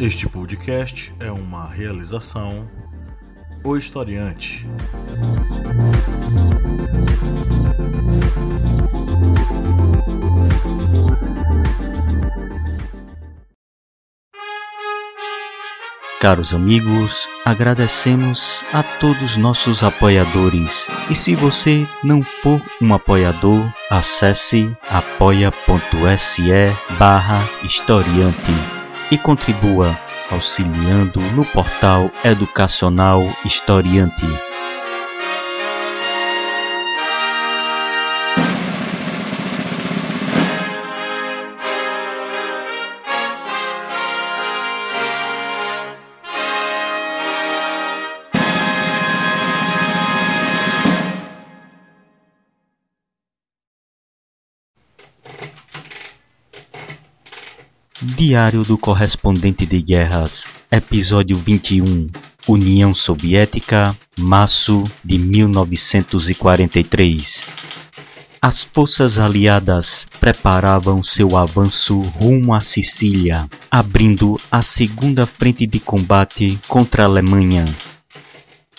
[0.00, 2.70] Este podcast é uma realização
[3.64, 4.64] O Historiante.
[16.20, 20.86] Caros amigos, agradecemos a todos nossos apoiadores.
[21.10, 26.50] E se você não for um apoiador, acesse apoia.se
[26.96, 28.77] barra historiante
[29.10, 29.98] e contribua
[30.30, 34.47] auxiliando no portal educacional Historiante.
[58.18, 62.08] Diário do Correspondente de Guerras, Episódio 21
[62.48, 67.46] União Soviética, março de 1943.
[68.42, 76.58] As forças aliadas preparavam seu avanço rumo à Sicília, abrindo a segunda frente de combate
[76.66, 77.64] contra a Alemanha.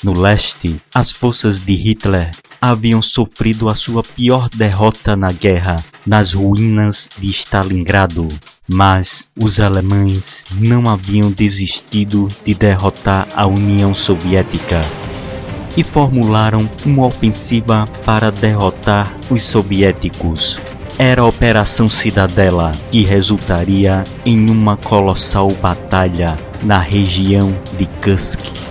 [0.03, 6.33] No leste, as forças de Hitler haviam sofrido a sua pior derrota na guerra, nas
[6.33, 8.27] ruínas de Stalingrado.
[8.71, 14.79] Mas os alemães não haviam desistido de derrotar a União Soviética
[15.75, 20.59] e formularam uma ofensiva para derrotar os soviéticos.
[20.99, 28.68] Era a Operação Cidadela, que resultaria em uma colossal batalha na região de Kursk.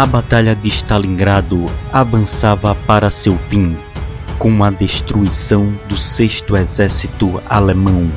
[0.00, 3.76] A Batalha de Stalingrado avançava para seu fim,
[4.38, 8.10] com a destruição do Sexto Exército Alemão.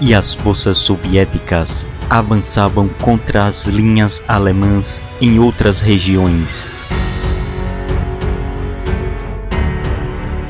[0.00, 6.79] E as forças soviéticas avançavam contra as linhas alemãs em outras regiões.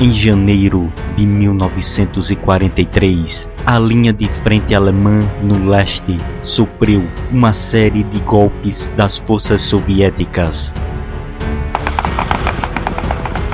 [0.03, 8.19] Em janeiro de 1943, a linha de frente alemã no leste sofreu uma série de
[8.21, 10.73] golpes das forças soviéticas.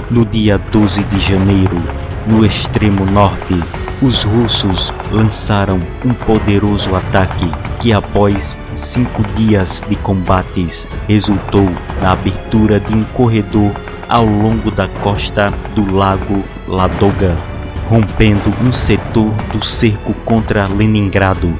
[0.08, 1.82] No dia 12 de janeiro,
[2.28, 3.60] no extremo norte,
[4.00, 7.50] os russos lançaram um poderoso ataque
[7.80, 11.68] que, após cinco dias de combates, resultou
[12.00, 13.72] na abertura de um corredor
[14.08, 17.36] ao longo da costa do lago Ladoga,
[17.88, 21.56] rompendo um setor do cerco contra Leningrado,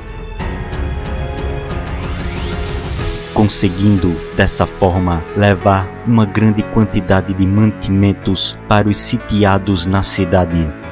[3.34, 10.86] conseguindo dessa forma levar uma grande quantidade de mantimentos para os sitiados na cidade.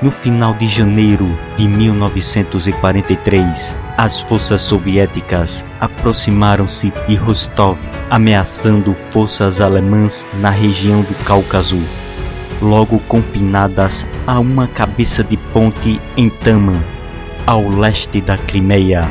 [0.00, 7.76] No final de janeiro de 1943, as forças soviéticas aproximaram-se de Rostov,
[8.08, 11.82] ameaçando forças alemãs na região do Cáucaso.
[12.62, 16.74] logo confinadas a uma cabeça de ponte em Tama,
[17.46, 19.08] ao leste da Crimeia.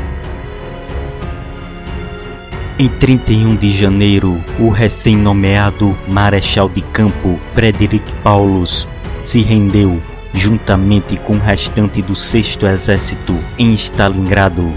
[2.80, 8.88] Em 31 de janeiro, o recém-nomeado Marechal de Campo Frederic Paulus
[9.22, 10.00] se rendeu
[10.38, 14.72] juntamente com o restante do 6 Exército em Stalingrado.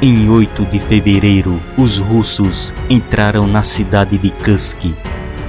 [0.00, 4.92] Em 8 de fevereiro, os russos entraram na cidade de Kursk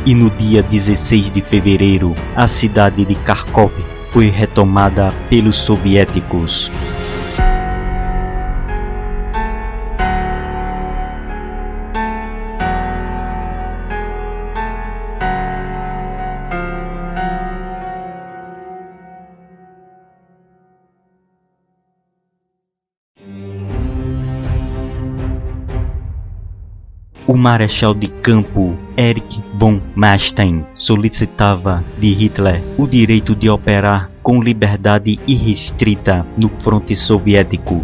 [0.06, 6.70] e no dia 16 de fevereiro, a cidade de Kharkov foi retomada pelos soviéticos.
[27.34, 34.40] O marechal de campo Erich von Manstein solicitava de Hitler o direito de operar com
[34.40, 37.84] liberdade irrestrita no fronte soviético.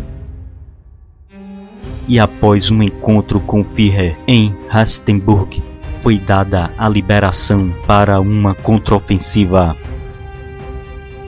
[2.07, 5.63] E após um encontro com Führer em Rastenburg,
[5.98, 9.75] foi dada a liberação para uma contraofensiva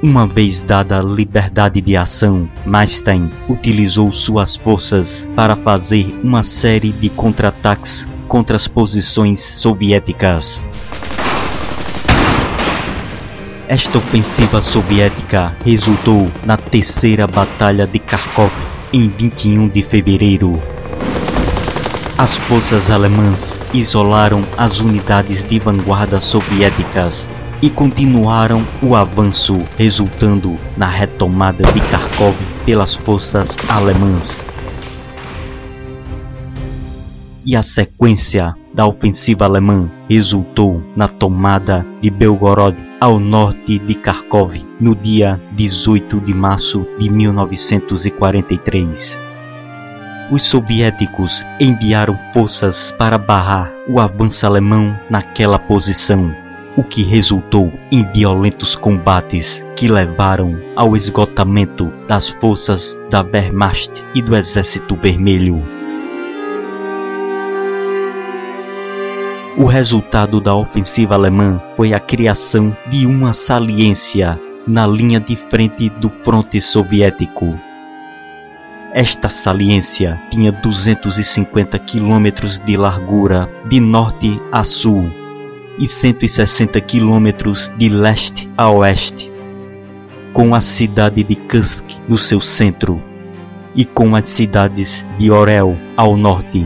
[0.04, 7.10] uma vez dada liberdade de ação, Manstein utilizou suas forças para fazer uma série de
[7.10, 10.66] contra-ataques contra as posições soviéticas.
[13.68, 18.52] Esta ofensiva soviética resultou na Terceira Batalha de Kharkov
[18.92, 20.62] em 21 de fevereiro.
[22.18, 27.30] As forças alemãs isolaram as unidades de vanguarda soviéticas
[27.62, 32.36] e continuaram o avanço, resultando na retomada de Kharkov
[32.66, 34.44] pelas forças alemãs.
[37.46, 44.58] E a sequência da ofensiva alemã resultou na tomada de Belgorod, ao norte de Kharkov,
[44.80, 49.22] no dia 18 de março de 1943.
[50.32, 56.34] Os soviéticos enviaram forças para barrar o avanço alemão naquela posição
[56.82, 64.22] o que resultou em violentos combates que levaram ao esgotamento das forças da Wehrmacht e
[64.22, 65.64] do Exército Vermelho.
[69.56, 75.88] O resultado da ofensiva alemã foi a criação de uma saliência na linha de frente
[75.88, 77.60] do fronte soviético.
[78.92, 85.21] Esta saliência tinha 250 quilômetros de largura de norte a sul
[85.78, 89.32] e 160 quilômetros de leste a oeste,
[90.34, 93.02] com a cidade de Kursk no seu centro
[93.76, 96.66] e com as cidades de Orel ao norte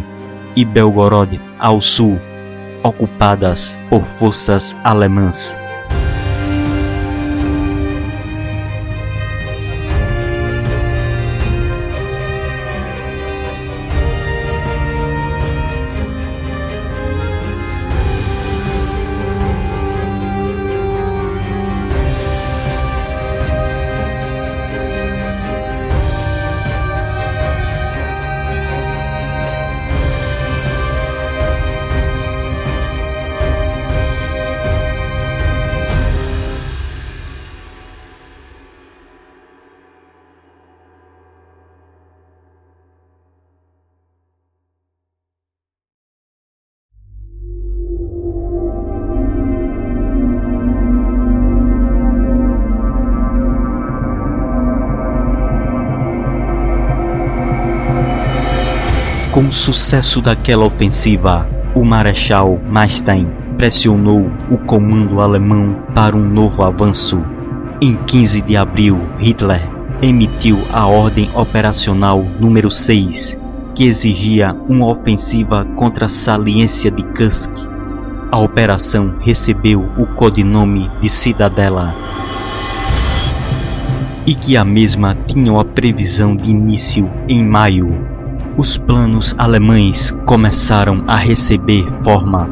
[0.56, 2.20] e Belgorod ao sul,
[2.84, 5.58] ocupadas por forças alemãs.
[59.36, 63.28] Com o sucesso daquela ofensiva, o Marechal Manstein
[63.58, 67.22] pressionou o comando alemão para um novo avanço.
[67.82, 69.60] Em 15 de abril, Hitler
[70.02, 73.38] emitiu a Ordem Operacional número 6,
[73.76, 77.52] que exigia uma ofensiva contra a saliência de Kursk.
[78.32, 81.94] A operação recebeu o codinome de Cidadela
[84.26, 88.15] e que a mesma tinha a previsão de início em maio
[88.58, 92.50] os planos alemães começaram a receber forma.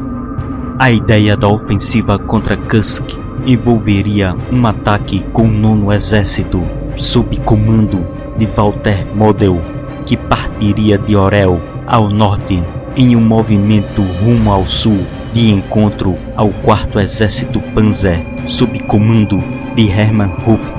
[0.78, 6.62] A ideia da ofensiva contra Kursk envolveria um ataque com o nono exército,
[6.96, 8.06] sob comando
[8.36, 9.60] de Walter Model,
[10.04, 12.62] que partiria de Orel ao norte
[12.96, 15.00] em um movimento rumo ao sul
[15.32, 19.42] de encontro ao quarto exército Panzer, sob comando
[19.74, 20.70] de Hermann Ruff,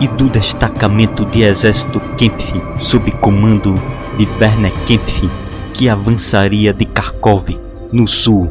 [0.00, 3.74] e do destacamento de exército Kempf, sob comando
[4.18, 5.28] de Werner Kempf
[5.72, 7.48] que avançaria de Kharkov,
[7.92, 8.48] no sul.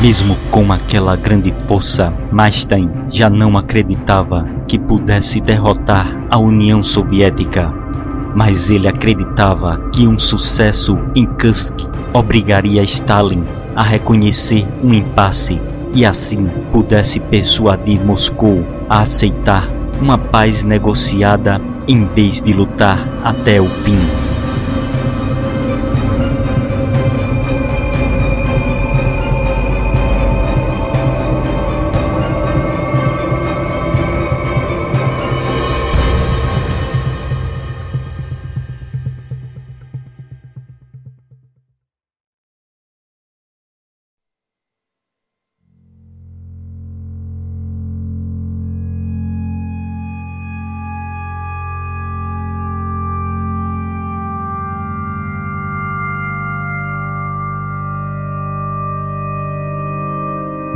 [0.00, 7.72] Mesmo com aquela grande força, Einstein já não acreditava que pudesse derrotar a União Soviética.
[8.34, 11.74] Mas ele acreditava que um sucesso em Kursk
[12.14, 13.44] obrigaria Stalin
[13.76, 15.60] a reconhecer um impasse
[15.94, 19.68] e assim pudesse persuadir Moscou a aceitar
[20.00, 24.29] uma paz negociada em vez de lutar até o fim.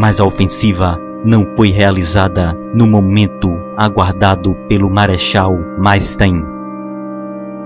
[0.05, 6.45] Mas a ofensiva não foi realizada no momento aguardado pelo Marechal Einstein.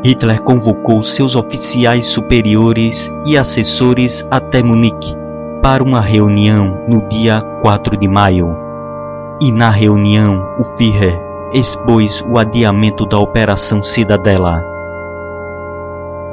[0.05, 5.17] Hitler convocou seus oficiais superiores e assessores até Munique
[5.61, 8.57] para uma reunião no dia 4 de maio.
[9.41, 11.21] E na reunião, o Führer
[11.53, 14.78] expôs o adiamento da Operação Cidadela.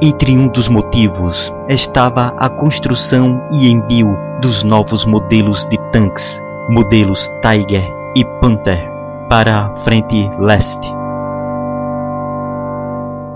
[0.01, 7.31] Entre um dos motivos estava a construção e envio dos novos modelos de tanques, modelos
[7.41, 8.91] Tiger e Panther,
[9.29, 10.93] para a frente leste.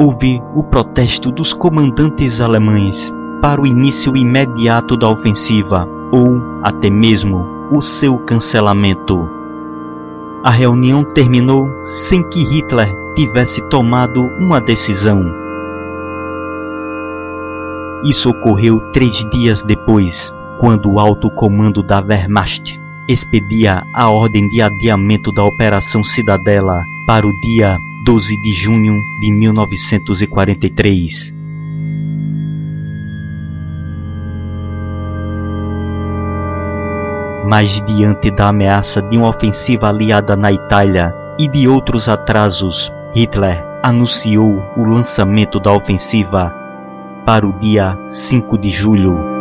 [0.02, 3.10] Houve o protesto dos comandantes alemães
[3.42, 9.18] para o início imediato da ofensiva ou até mesmo o seu cancelamento.
[10.44, 15.39] A reunião terminou sem que Hitler tivesse tomado uma decisão.
[18.04, 22.80] Isso ocorreu três dias depois, quando o alto comando da Wehrmacht
[23.10, 29.32] expedia a ordem de adiamento da Operação Cidadela para o dia 12 de junho de
[29.32, 31.36] 1943.
[37.46, 43.66] Mas diante da ameaça de uma ofensiva aliada na Itália e de outros atrasos, Hitler
[43.82, 46.54] anunciou o lançamento da ofensiva
[47.26, 49.39] para o dia 5 de julho.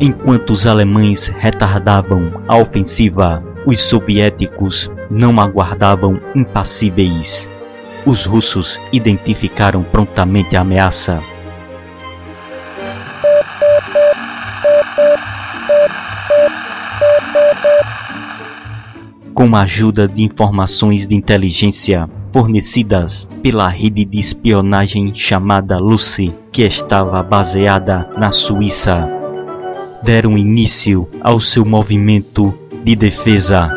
[0.00, 7.50] Enquanto os alemães retardavam a ofensiva, os soviéticos não aguardavam impassíveis.
[8.06, 11.20] Os russos identificaram prontamente a ameaça.
[19.34, 26.62] Com a ajuda de informações de inteligência fornecidas pela rede de espionagem chamada Lucy, que
[26.62, 29.17] estava baseada na Suíça,
[30.02, 33.70] deram início ao seu movimento de defesa.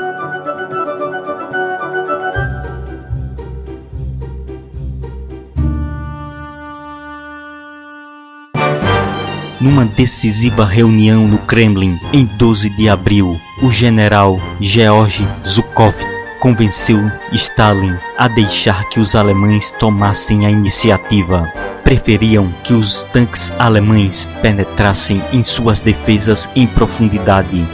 [9.60, 15.96] Numa decisiva reunião no Kremlin em 12 de abril, o general George Zhukov
[16.40, 17.00] convenceu
[17.32, 21.48] Stalin a deixar que os alemães tomassem a iniciativa
[21.92, 27.68] preferiam que os tanques alemães penetrassem em suas defesas em profundidade,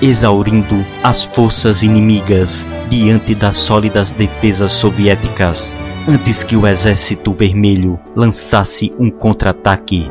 [0.00, 5.76] exaurindo as forças inimigas diante das sólidas defesas soviéticas,
[6.08, 10.10] antes que o Exército Vermelho lançasse um contra-ataque.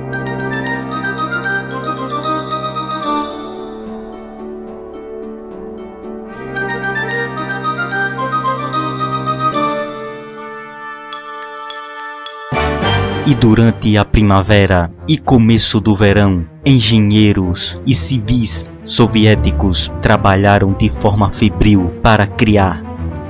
[13.31, 21.31] E durante a primavera e começo do verão, engenheiros e civis soviéticos trabalharam de forma
[21.31, 22.83] febril para criar,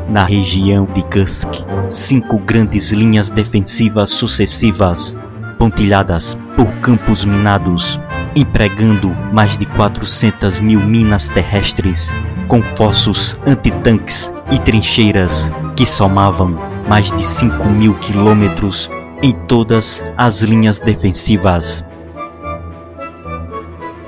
[0.09, 1.53] na região de Kursk,
[1.85, 5.19] cinco grandes linhas defensivas sucessivas,
[5.59, 8.01] pontilhadas por campos minados,
[8.35, 12.11] empregando mais de 400 mil minas terrestres,
[12.47, 16.55] com fossos antitanques e trincheiras que somavam
[16.89, 18.89] mais de 5 mil quilômetros
[19.21, 21.85] em todas as linhas defensivas.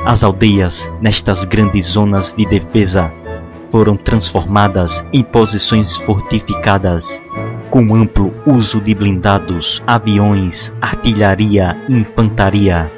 [0.06, 3.12] As aldeias nestas grandes zonas de defesa
[3.68, 7.22] foram transformadas em posições fortificadas,
[7.70, 12.92] com amplo uso de blindados, aviões, artilharia e infantaria.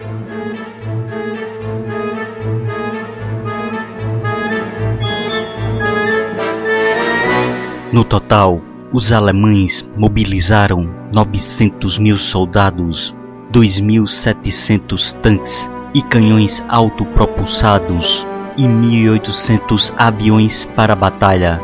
[7.94, 8.62] No total,
[8.96, 13.14] os alemães mobilizaram 900 mil soldados,
[13.52, 18.26] 2.700 tanques e canhões autopropulsados
[18.58, 21.60] e 1.800 aviões para a batalha.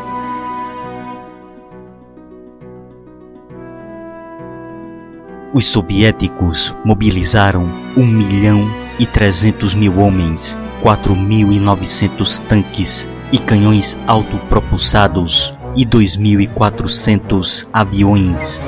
[5.53, 7.63] Os soviéticos mobilizaram
[7.95, 8.69] 1 milhão
[8.99, 18.61] e 300 mil homens, 4.900 tanques e canhões autopropulsados e 2.400 aviões.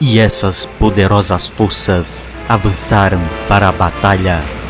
[0.00, 4.63] E essas poderosas forças avançaram para a batalha.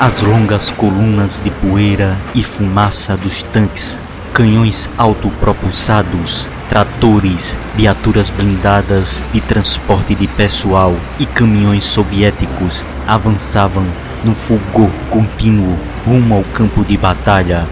[0.00, 4.00] As longas colunas de poeira e fumaça dos tanques,
[4.32, 13.84] canhões autopropulsados, tratores, viaturas blindadas de transporte de pessoal e caminhões soviéticos avançavam
[14.24, 17.68] no fulgor contínuo rumo ao campo de batalha,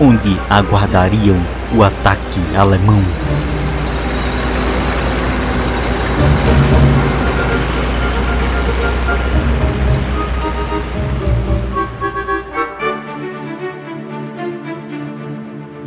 [0.00, 1.36] onde aguardariam
[1.74, 3.02] o ataque alemão.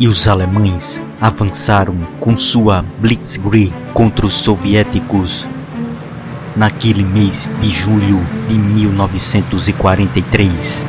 [0.02, 5.48] E os alemães avançaram com sua Blitzkrieg contra os soviéticos
[6.56, 10.84] naquele mês de julho de 1943.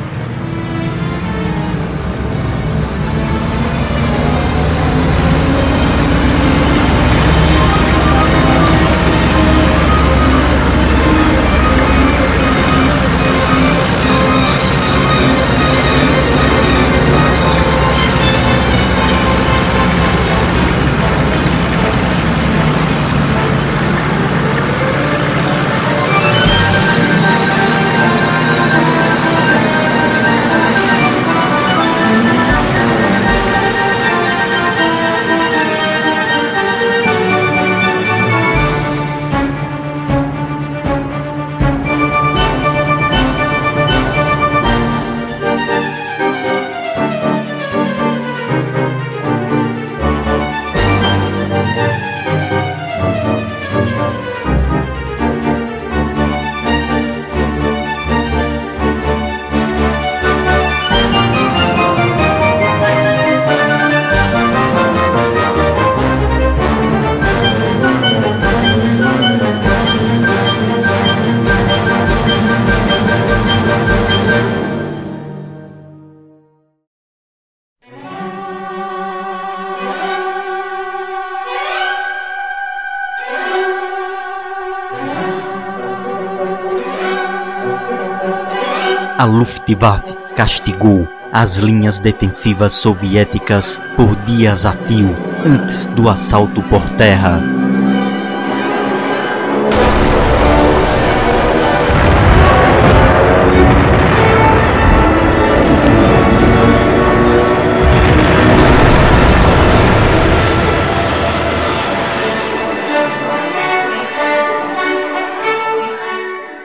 [89.23, 96.81] A Luftwaffe castigou as linhas defensivas soviéticas por dias a fio antes do assalto por
[96.97, 97.52] terra.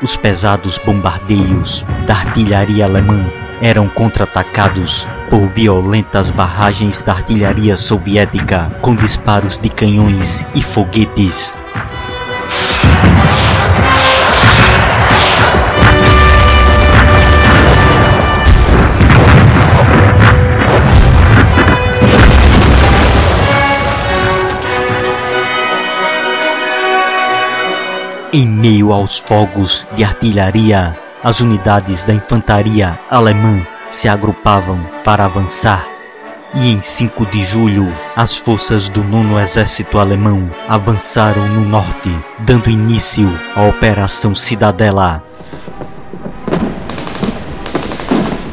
[0.00, 3.28] Os pesados bombardeios da artilharia alemã
[3.60, 11.52] eram contra-atacados por violentas barragens da artilharia soviética com disparos de canhões e foguetes.
[28.30, 35.88] Em meio aos fogos de artilharia, as unidades da infantaria alemã se agrupavam para avançar.
[36.54, 42.68] E em 5 de julho, as forças do nono exército alemão avançaram no norte, dando
[42.68, 45.22] início à Operação Cidadela.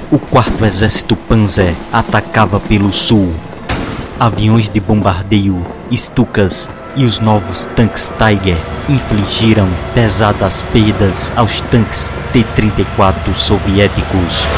[0.09, 3.35] O quarto exército Panzer atacava pelo sul.
[4.17, 13.35] Aviões de bombardeio, Stukas e os novos tanques Tiger infligiram pesadas perdas aos tanques T-34
[13.35, 14.49] soviéticos.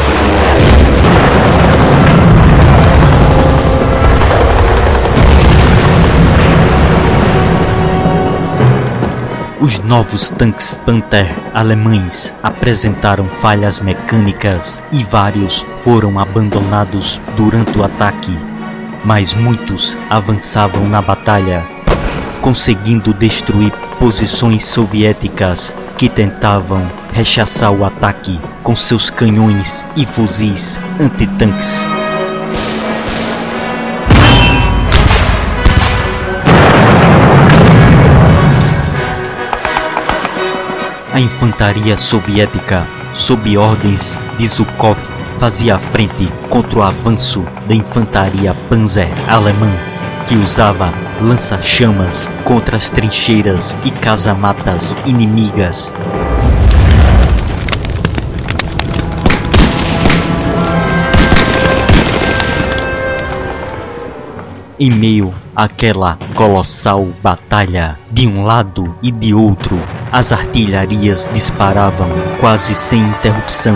[9.60, 18.38] Os novos tanques Panther alemães apresentaram falhas mecânicas e vários foram abandonados durante o ataque,
[19.04, 21.77] mas muitos avançavam na batalha
[22.48, 26.82] conseguindo destruir posições soviéticas que tentavam
[27.12, 31.86] rechaçar o ataque com seus canhões e fuzis antitanques.
[41.14, 44.98] A infantaria soviética, sob ordens de Zhukov,
[45.38, 49.70] fazia frente contra o avanço da infantaria panzer alemã
[50.30, 55.94] que usava lança-chamas contra as trincheiras e casamatas inimigas.
[64.80, 69.80] Em meio àquela colossal batalha, de um lado e de outro,
[70.12, 72.08] as artilharias disparavam
[72.40, 73.76] quase sem interrupção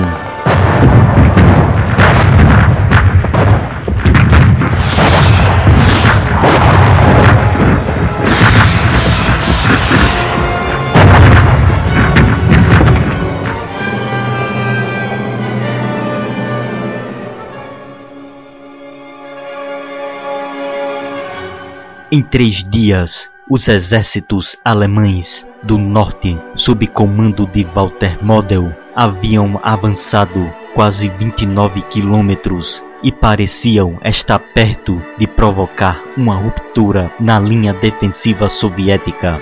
[22.21, 30.53] Em três dias, os exércitos alemães do norte, sob comando de Walter Model, haviam avançado
[30.75, 39.41] quase 29 quilômetros e pareciam estar perto de provocar uma ruptura na linha defensiva soviética.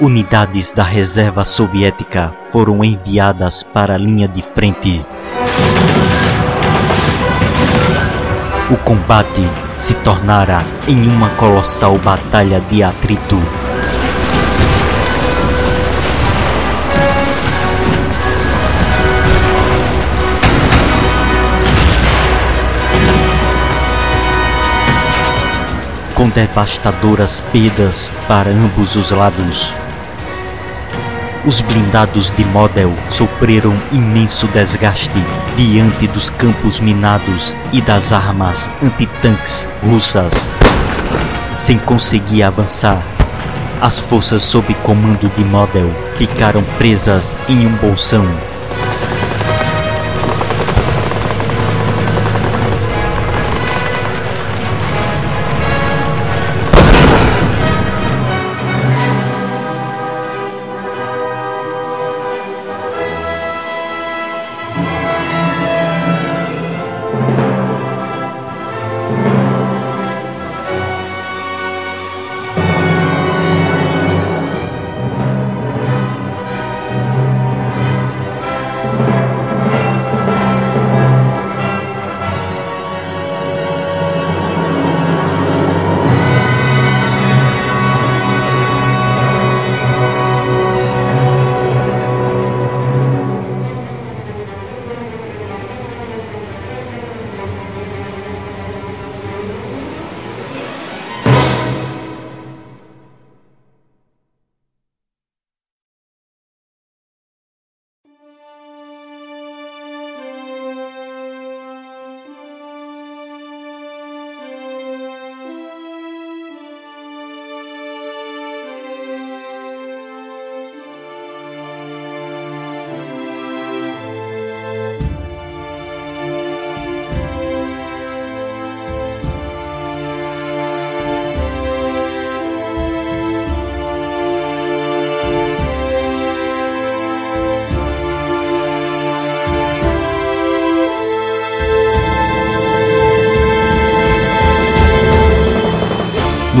[0.00, 5.04] Unidades da reserva soviética foram enviadas para a linha de frente.
[8.70, 13.40] O combate se tornara em uma colossal batalha de atrito.
[26.14, 29.74] Com devastadoras perdas para ambos os lados.
[31.48, 35.10] Os blindados de Model sofreram imenso desgaste
[35.56, 40.52] diante dos campos minados e das armas antitanques russas.
[41.56, 43.02] Sem conseguir avançar,
[43.80, 48.26] as forças sob comando de Model ficaram presas em um bolsão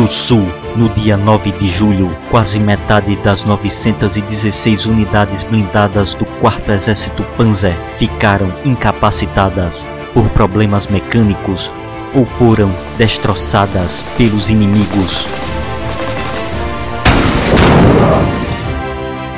[0.06, 7.24] sul, no dia 9 de julho, quase metade das 916 unidades blindadas do 4 Exército
[7.36, 11.70] Panzer ficaram incapacitadas por problemas mecânicos
[12.14, 15.26] ou foram destroçadas pelos inimigos.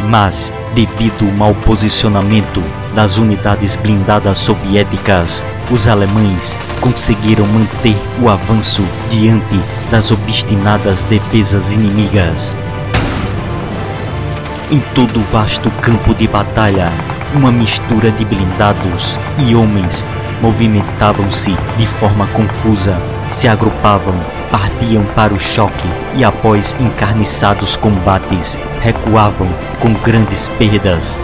[0.09, 2.63] Mas, devido ao mau posicionamento
[2.95, 12.57] das unidades blindadas soviéticas, os alemães conseguiram manter o avanço diante das obstinadas defesas inimigas.
[14.71, 16.91] Em todo o vasto campo de batalha,
[17.35, 20.07] uma mistura de blindados e homens
[20.41, 22.97] movimentavam-se de forma confusa,
[23.31, 24.15] se agrupavam,
[24.51, 29.49] partiam para o choque e, após encarniçados combates, recuavam
[29.81, 31.23] com grandes perdas.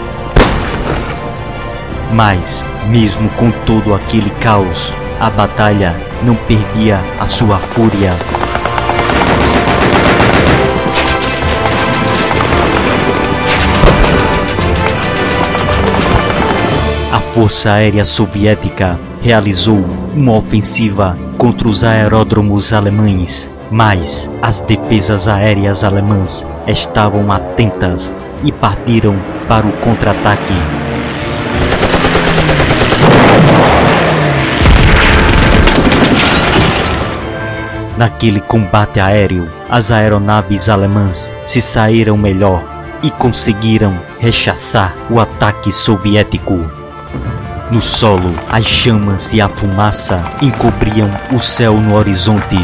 [2.13, 8.13] Mas, mesmo com todo aquele caos, a batalha não perdia a sua fúria.
[17.13, 25.83] A Força Aérea Soviética realizou uma ofensiva contra os aeródromos alemães, mas as defesas aéreas
[25.83, 29.17] alemãs estavam atentas e partiram
[29.49, 30.86] para o contra-ataque.
[37.97, 42.63] Naquele combate aéreo, as aeronaves alemãs se saíram melhor
[43.03, 46.71] e conseguiram rechaçar o ataque soviético.
[47.71, 52.59] No solo, as chamas e a fumaça encobriam o céu no horizonte.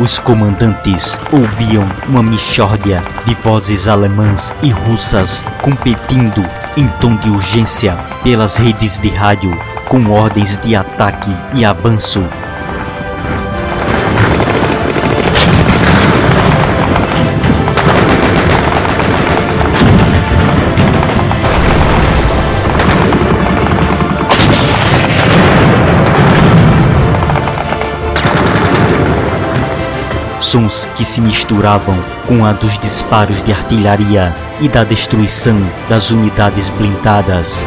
[0.00, 6.44] Os comandantes ouviam uma mixórdia de vozes alemãs e russas competindo
[6.76, 9.56] em tom de urgência pelas redes de rádio
[9.88, 12.22] com ordens de ataque e avanço
[30.46, 36.70] sons que se misturavam com a dos disparos de artilharia e da destruição das unidades
[36.70, 37.64] blindadas.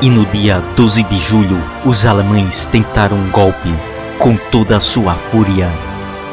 [0.00, 3.74] E no dia 12 de julho, os alemães tentaram um golpe
[4.20, 5.68] com toda a sua fúria.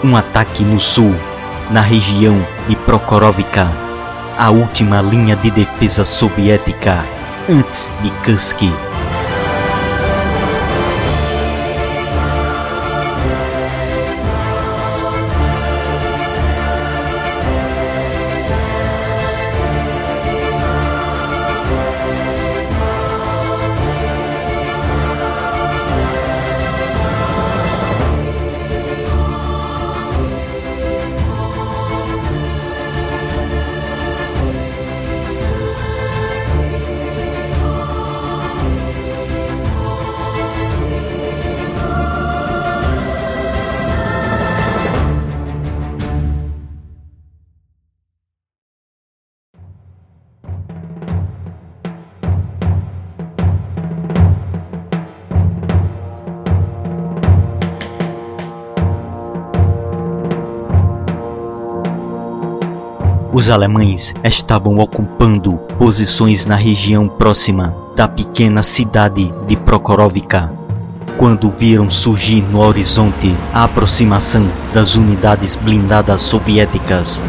[0.04, 1.16] Um ataque no sul,
[1.72, 2.38] na região
[2.70, 3.85] de Prokhorovka,
[4.38, 7.04] a última linha de defesa soviética
[7.50, 8.85] antes de Kursk.
[63.46, 70.52] Os alemães estavam ocupando posições na região próxima da pequena cidade de Prokhorovka.
[71.20, 77.24] Quando viram surgir no horizonte a aproximação das unidades blindadas soviéticas,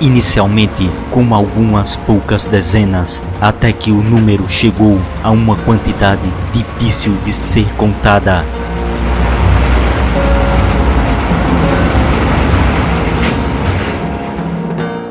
[0.00, 7.34] inicialmente com algumas poucas dezenas, até que o número chegou a uma quantidade difícil de
[7.34, 8.46] ser contada.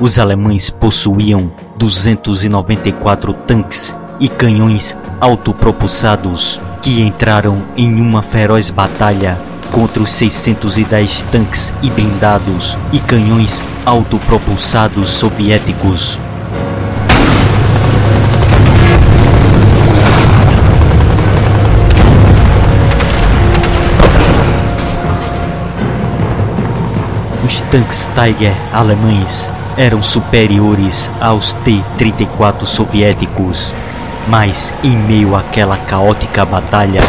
[0.01, 9.37] Os alemães possuíam 294 tanques e canhões autopropulsados que entraram em uma feroz batalha
[9.73, 16.17] contra os 610 tanques e blindados e canhões autopropulsados soviéticos.
[27.43, 33.73] Os tanques Tiger alemães eram superiores aos T-34 soviéticos,
[34.27, 36.99] mas em meio àquela caótica batalha,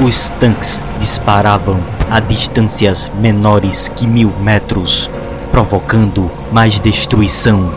[0.00, 5.10] os tanques disparavam a distâncias menores que mil metros,
[5.50, 7.74] provocando mais destruição.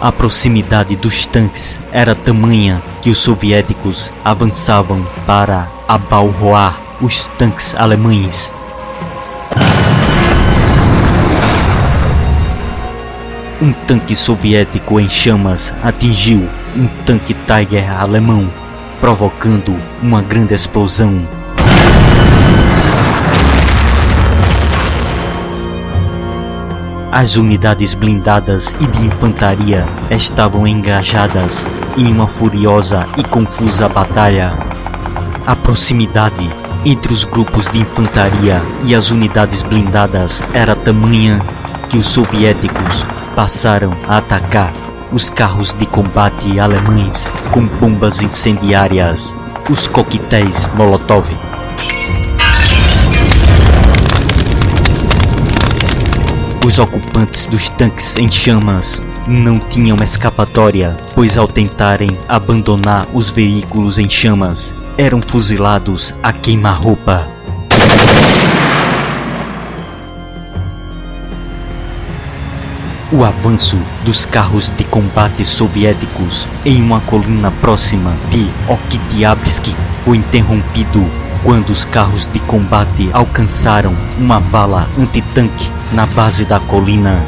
[0.00, 8.54] A proximidade dos tanques era tamanha que os soviéticos avançavam para abalroar os tanques alemães.
[13.58, 18.52] Um tanque soviético em chamas atingiu um tanque Tiger alemão,
[19.00, 21.26] provocando uma grande explosão.
[27.10, 31.66] As unidades blindadas e de infantaria estavam engajadas
[31.96, 34.52] em uma furiosa e confusa batalha.
[35.46, 36.50] A proximidade
[36.84, 41.40] entre os grupos de infantaria e as unidades blindadas era tamanha
[41.88, 44.72] que os soviéticos passaram a atacar
[45.12, 49.36] os carros de combate alemães com bombas incendiárias,
[49.70, 51.30] os coquetéis Molotov.
[56.66, 63.98] Os ocupantes dos tanques em chamas não tinham escapatória, pois ao tentarem abandonar os veículos
[63.98, 67.35] em chamas, eram fuzilados a queima-roupa.
[73.16, 81.02] O avanço dos carros de combate soviéticos em uma colina próxima de Oktyabrsky foi interrompido
[81.42, 87.24] quando os carros de combate alcançaram uma vala antitanque na base da colina.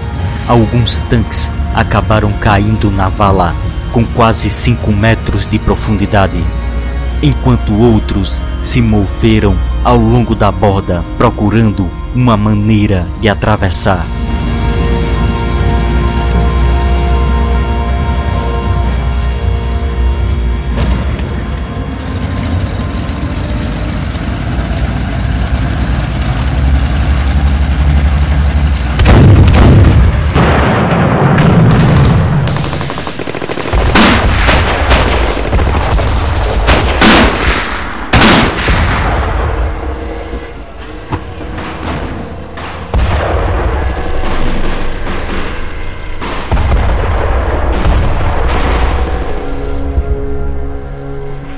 [0.46, 3.56] Alguns tanques acabaram caindo na vala
[3.90, 6.44] com quase 5 metros de profundidade,
[7.22, 14.04] enquanto outros se moveram ao longo da borda procurando uma maneira de atravessar.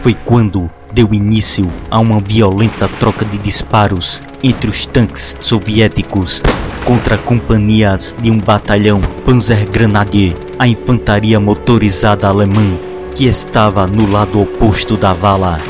[0.00, 6.42] Foi quando deu início a uma violenta troca de disparos entre os tanques soviéticos
[6.84, 12.76] contra companhias de um batalhão Panzergrenadier, a infantaria motorizada alemã,
[13.14, 15.60] que estava no lado oposto da vala.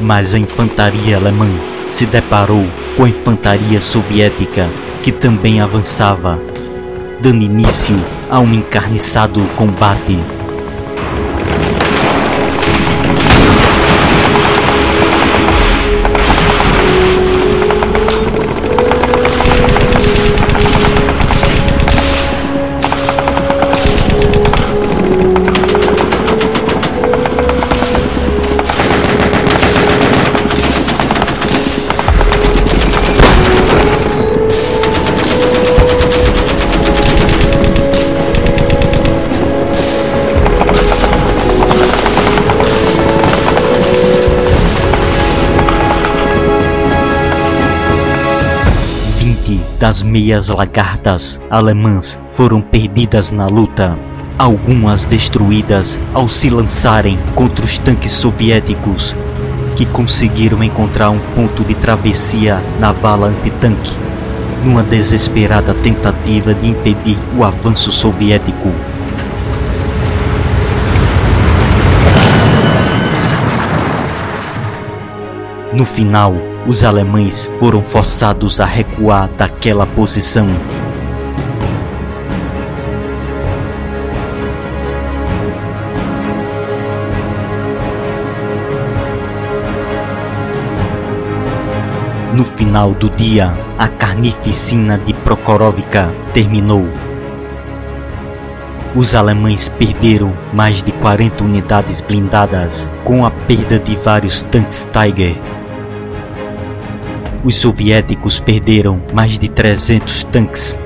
[0.00, 1.48] Mas a infantaria alemã
[1.88, 2.64] se deparou
[2.96, 4.68] com a infantaria soviética,
[5.02, 6.38] que também avançava,
[7.20, 7.96] dando início
[8.30, 10.18] a um encarniçado combate.
[49.92, 53.94] Das meias lagartas alemãs foram perdidas na luta,
[54.38, 59.14] algumas destruídas ao se lançarem contra os tanques soviéticos,
[59.76, 63.92] que conseguiram encontrar um ponto de travessia na vala antitanque,
[64.64, 68.72] numa desesperada tentativa de impedir o avanço soviético.
[75.70, 76.34] No final,
[76.66, 80.46] os alemães foram forçados a recuar daquela posição.
[92.32, 96.86] No final do dia, a carnificina de Prokhorovka terminou.
[98.94, 105.36] Os alemães perderam mais de 40 unidades blindadas, com a perda de vários tanques Tiger
[107.44, 110.78] os soviéticos perderam mais de 300 tanques.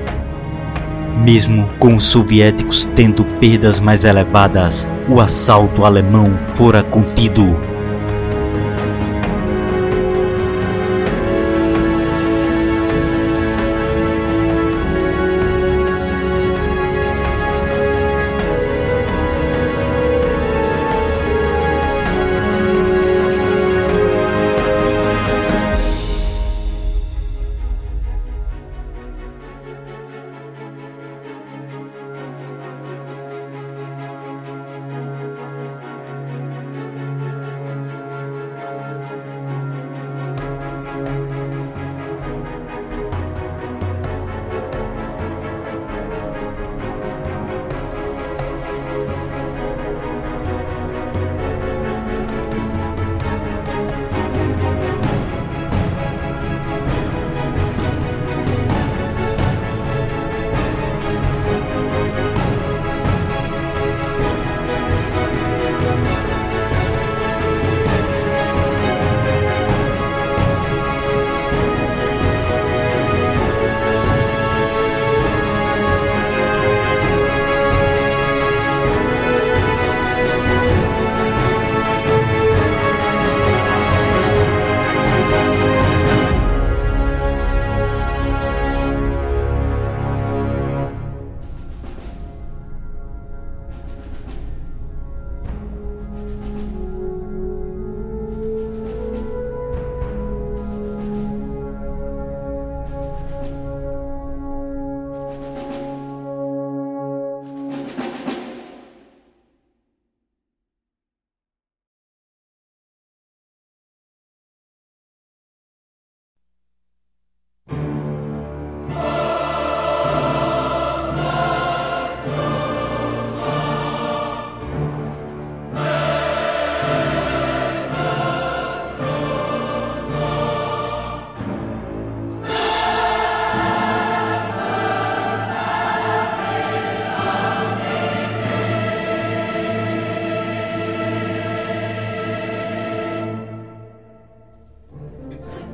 [1.23, 7.55] Mesmo com os soviéticos tendo perdas mais elevadas, o assalto alemão fora contido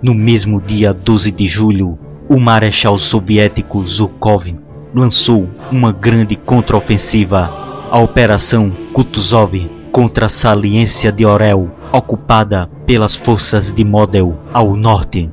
[0.04, 1.98] No mesmo dia 12 de julho,
[2.28, 4.54] o marechal soviético Zhukov
[4.94, 7.50] lançou uma grande contraofensiva,
[7.90, 15.32] a Operação Kutuzov contra a saliência de Orel, ocupada pelas forças de Model ao norte.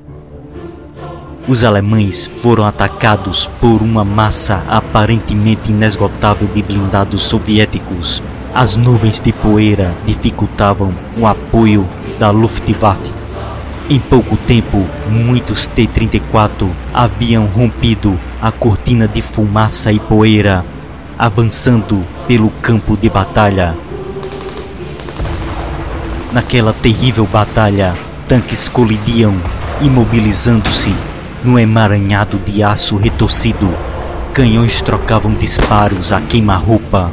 [1.48, 8.22] Os alemães foram atacados por uma massa aparentemente inesgotável de blindados soviéticos.
[8.54, 11.88] As nuvens de poeira dificultavam o apoio
[12.20, 13.19] da Luftwaffe.
[13.93, 20.64] Em pouco tempo, muitos T-34 haviam rompido a cortina de fumaça e poeira,
[21.18, 23.76] avançando pelo campo de batalha.
[26.32, 27.97] Naquela terrível batalha,
[28.28, 29.34] tanques colidiam,
[29.80, 30.95] imobilizando-se
[31.43, 33.68] no emaranhado de aço retorcido.
[34.32, 37.11] Canhões trocavam disparos a queima-roupa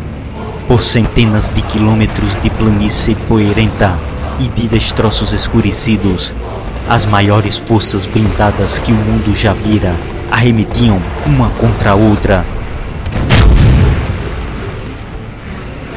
[0.68, 3.98] por centenas de quilômetros de planície poeirenta
[4.40, 6.36] e de destroços escurecidos.
[6.90, 9.94] As maiores forças blindadas que o mundo já vira
[10.32, 12.46] arremetiam uma contra a outra,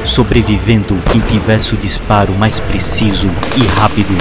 [0.04, 4.16] sobrevivendo quem tivesse o disparo mais preciso e rápido.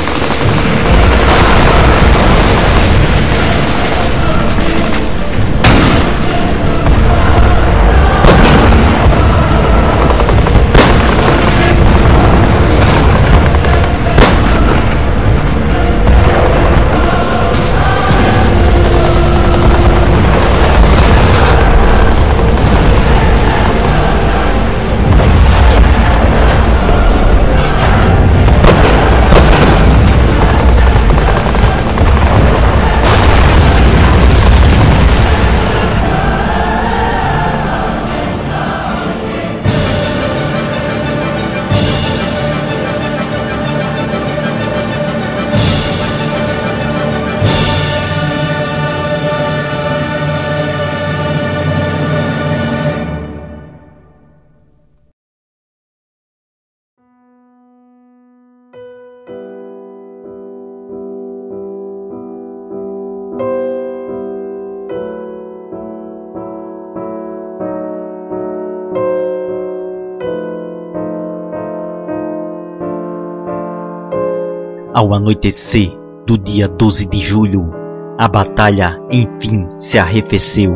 [75.10, 75.91] Ao anoitecer
[76.28, 77.72] do dia 12 de julho,
[78.16, 80.72] a batalha enfim se arrefeceu.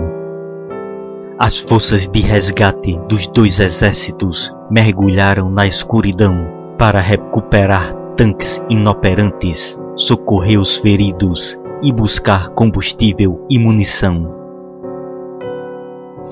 [1.38, 6.34] As forças de resgate dos dois exércitos mergulharam na escuridão
[6.80, 14.34] para recuperar tanques inoperantes, socorrer os feridos e buscar combustível e munição.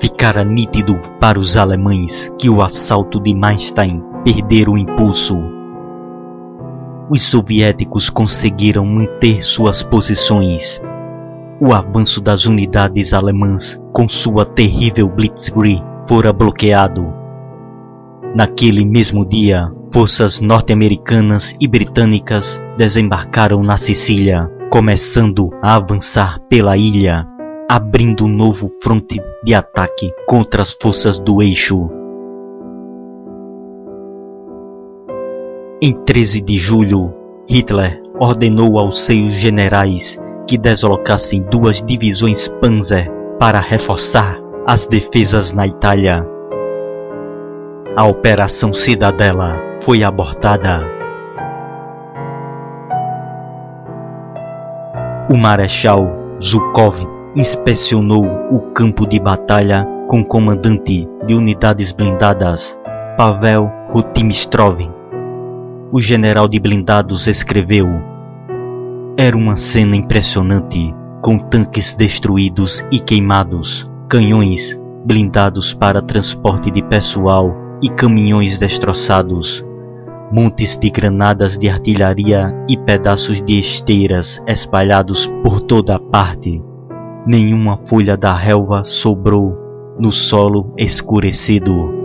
[0.00, 5.61] Ficara nítido para os alemães que o assalto de Manstein perdera o impulso
[7.12, 10.80] os soviéticos conseguiram manter suas posições.
[11.60, 17.12] O avanço das unidades alemãs com sua terrível Blitzkrieg fora bloqueado.
[18.34, 27.28] Naquele mesmo dia, forças norte-americanas e britânicas desembarcaram na Sicília, começando a avançar pela ilha,
[27.70, 31.90] abrindo um novo fronte de ataque contra as forças do eixo.
[35.84, 37.12] Em 13 de julho,
[37.50, 40.16] Hitler ordenou aos seus generais
[40.46, 43.10] que deslocassem duas divisões Panzer
[43.40, 46.24] para reforçar as defesas na Itália.
[47.96, 50.86] A Operação Cidadela foi abortada.
[55.28, 56.06] O Marechal
[56.40, 57.04] Zhukov
[57.34, 62.78] inspecionou o campo de batalha com o comandante de unidades blindadas,
[63.18, 64.91] Pavel Rutimistrov
[65.92, 67.86] o general de blindados escreveu:
[69.16, 77.54] Era uma cena impressionante, com tanques destruídos e queimados, canhões blindados para transporte de pessoal
[77.82, 79.64] e caminhões destroçados,
[80.32, 86.62] montes de granadas de artilharia e pedaços de esteiras espalhados por toda a parte.
[87.26, 89.54] Nenhuma folha da relva sobrou
[89.98, 92.01] no solo escurecido.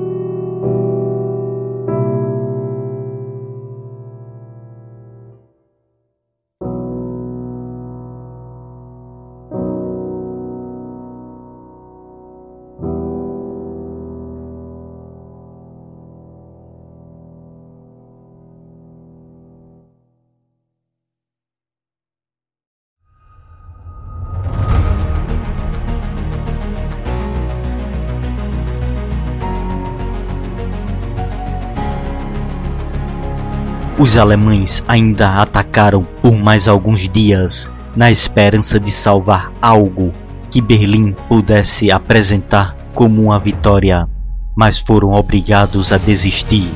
[33.99, 40.13] Os alemães ainda atacaram por mais alguns dias, na esperança de salvar algo
[40.51, 44.07] que Berlim pudesse apresentar como uma vitória,
[44.55, 46.69] mas foram obrigados a desistir.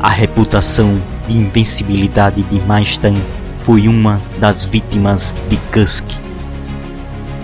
[0.00, 3.16] A reputação de invencibilidade de Manstein
[3.64, 6.06] foi uma das vítimas de Kursk.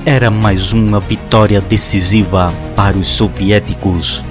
[0.07, 4.25] Era mais uma vitória decisiva para os soviéticos.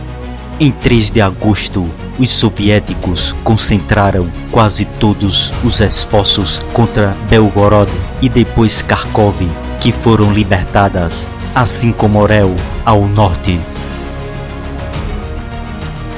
[0.61, 1.89] Em 3 de agosto,
[2.19, 7.89] os soviéticos concentraram quase todos os esforços contra Belgorod
[8.21, 9.37] e depois Kharkov,
[9.79, 12.53] que foram libertadas, assim como Orel,
[12.83, 13.57] ao norte.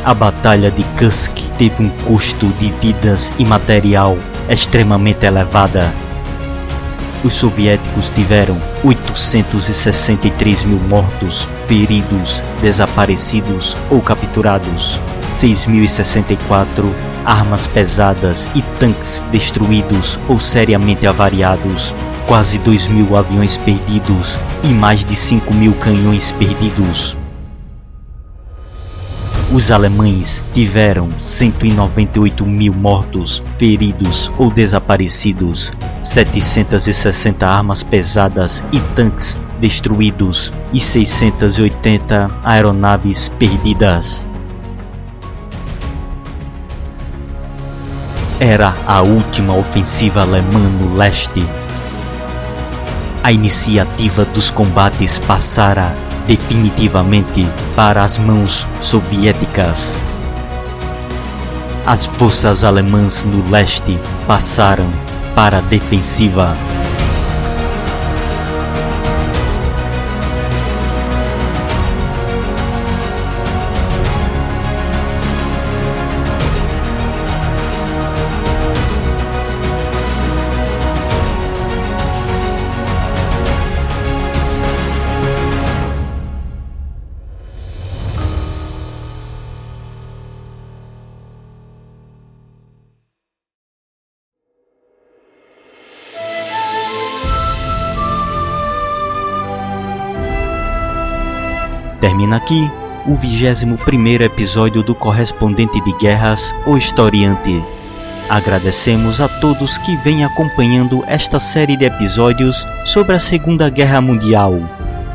[0.04, 4.18] A Batalha de Kursk teve um custo de vidas e material
[4.50, 5.94] extremamente elevada
[7.24, 15.00] os soviéticos tiveram 863 mil mortos, feridos, desaparecidos ou capturados,
[15.30, 16.92] 6.064
[17.26, 21.94] armas pesadas e tanques destruídos ou seriamente avariados,
[22.28, 27.21] quase 2 mil aviões perdidos e mais de 5 mil canhões perdidos.
[29.54, 40.54] Os alemães tiveram 198 mil mortos, feridos ou desaparecidos, 760 armas pesadas e tanques destruídos
[40.72, 44.26] e 680 aeronaves perdidas.
[48.40, 51.46] Era a última ofensiva alemã no leste.
[53.22, 55.94] A iniciativa dos combates passara
[56.28, 59.96] definitivamente para as mãos soviéticas.
[61.86, 64.90] As forças alemãs no leste passaram
[65.36, 66.56] para a defensiva.
[102.02, 102.68] Termina aqui
[103.06, 103.76] o 21
[104.24, 107.64] episódio do Correspondente de Guerras, O Historiante.
[108.28, 114.60] Agradecemos a todos que vêm acompanhando esta série de episódios sobre a Segunda Guerra Mundial.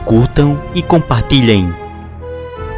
[0.04, 1.74] Curtam e compartilhem.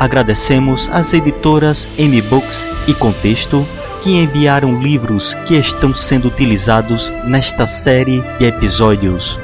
[0.00, 3.66] Agradecemos às editoras M-Books e Contexto
[4.00, 9.38] que enviaram livros que estão sendo utilizados nesta série de episódios.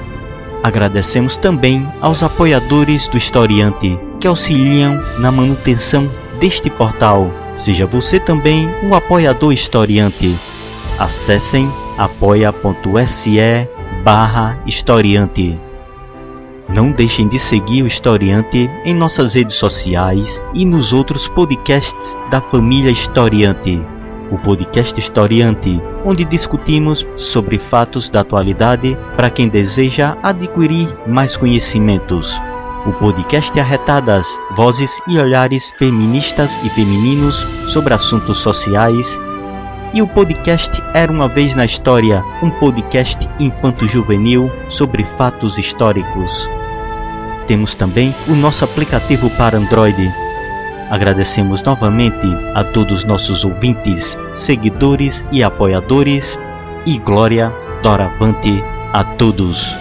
[0.62, 6.10] Agradecemos também aos apoiadores do Historiante que auxiliam na manutenção
[6.40, 7.30] deste portal.
[7.54, 10.34] Seja você também um apoiador historiante.
[10.98, 13.36] Acessem apoia.se
[14.02, 15.60] barra historiante.
[16.66, 22.40] Não deixem de seguir o Historiante em nossas redes sociais e nos outros podcasts da
[22.40, 23.78] família Historiante.
[24.30, 32.40] O podcast Historiante, onde discutimos sobre fatos da atualidade para quem deseja adquirir mais conhecimentos
[32.86, 39.18] o podcast Arretadas, vozes e olhares feministas e femininos sobre assuntos sociais,
[39.94, 46.48] e o podcast Era uma vez na História, um podcast infanto-juvenil sobre fatos históricos.
[47.46, 50.12] Temos também o nosso aplicativo para Android.
[50.90, 56.38] Agradecemos novamente a todos nossos ouvintes, seguidores e apoiadores,
[56.84, 58.62] e glória doravante
[58.92, 59.78] a todos.